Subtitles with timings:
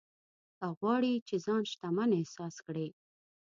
[0.57, 2.87] که غواړې چې ځان شتمن احساس کړې.